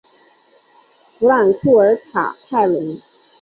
[1.19, 2.99] 弗朗库尔卡泰隆。